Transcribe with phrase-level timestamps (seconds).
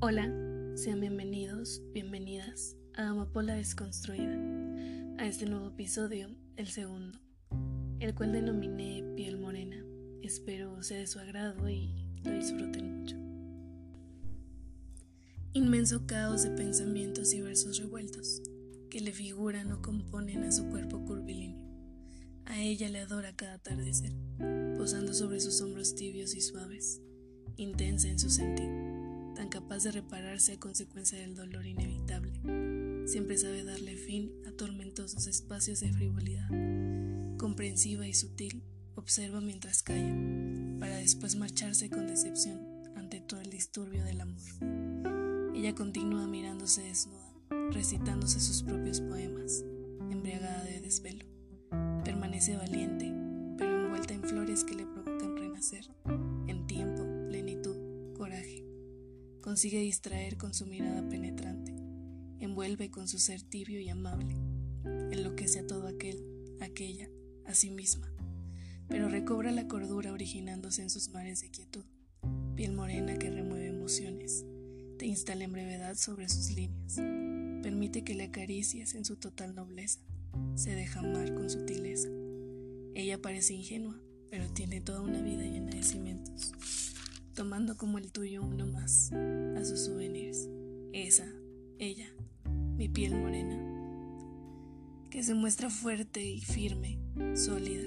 [0.00, 0.32] Hola,
[0.76, 4.38] sean bienvenidos, bienvenidas a Amapola Desconstruida,
[5.18, 7.18] a este nuevo episodio, el segundo,
[7.98, 9.84] el cual denominé Piel Morena.
[10.22, 13.16] Espero sea de su agrado y lo disfruten mucho.
[15.52, 18.40] Inmenso caos de pensamientos y versos revueltos
[18.90, 21.66] que le figuran o componen a su cuerpo curvilíneo.
[22.44, 24.12] A ella le adora cada atardecer,
[24.76, 27.02] posando sobre sus hombros tibios y suaves,
[27.56, 28.87] intensa en su sentir,
[29.48, 32.32] tan capaz de repararse a consecuencia del dolor inevitable.
[33.06, 36.48] Siempre sabe darle fin a tormentosos espacios de frivolidad.
[37.38, 38.62] Comprensiva y sutil,
[38.94, 40.14] observa mientras calla,
[40.78, 42.60] para después marcharse con decepción
[42.96, 45.54] ante todo el disturbio del amor.
[45.54, 47.32] Ella continúa mirándose desnuda,
[47.70, 49.64] recitándose sus propios poemas,
[50.10, 51.24] embriagada de desvelo.
[52.04, 53.12] Permanece valiente,
[53.56, 55.90] pero envuelta en flores que le provocan renacer,
[56.46, 56.87] en tiempo.
[59.48, 61.74] Consigue distraer con su mirada penetrante,
[62.38, 64.36] envuelve con su ser tibio y amable,
[64.84, 66.22] enloquece a todo aquel,
[66.60, 67.08] aquella,
[67.46, 68.12] a sí misma,
[68.88, 71.86] pero recobra la cordura originándose en sus mares de quietud,
[72.56, 74.44] piel morena que remueve emociones,
[74.98, 76.96] te instala en brevedad sobre sus líneas,
[77.62, 80.00] permite que le acaricies en su total nobleza,
[80.56, 82.10] se deja amar con sutileza.
[82.94, 85.46] Ella parece ingenua, pero tiene toda una vida
[87.38, 90.48] tomando como el tuyo uno más a sus souvenirs.
[90.92, 91.24] Esa,
[91.78, 92.12] ella,
[92.76, 93.56] mi piel morena,
[95.08, 96.98] que se muestra fuerte y firme,
[97.36, 97.86] sólida,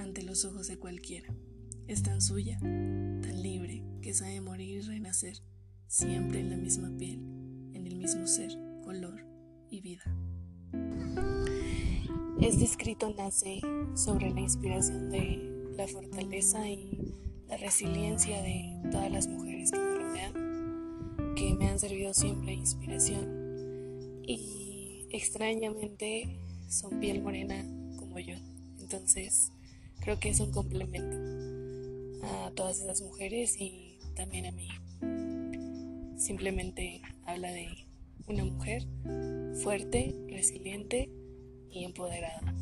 [0.00, 1.34] ante los ojos de cualquiera.
[1.88, 5.42] Es tan suya, tan libre, que sabe morir y renacer,
[5.88, 7.18] siempre en la misma piel,
[7.72, 8.52] en el mismo ser,
[8.84, 9.26] color
[9.70, 10.04] y vida.
[12.40, 13.60] Este escrito nace
[13.94, 17.17] sobre la inspiración de la fortaleza y
[17.48, 22.58] la resiliencia de todas las mujeres que me rodean, que me han servido siempre de
[22.58, 27.64] inspiración y extrañamente son piel morena
[27.96, 28.36] como yo.
[28.80, 29.50] Entonces
[30.00, 31.16] creo que es un complemento
[32.26, 34.68] a todas esas mujeres y también a mí.
[36.18, 37.68] Simplemente habla de
[38.26, 38.86] una mujer
[39.62, 41.10] fuerte, resiliente
[41.70, 42.54] y empoderada.